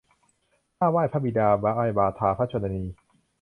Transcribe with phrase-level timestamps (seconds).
[0.77, 2.83] ข้าไหว้พระบิดา ไหว้บาทาพระชนนี